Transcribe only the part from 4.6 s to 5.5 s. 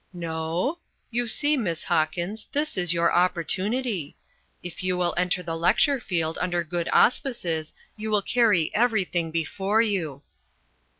If you will enter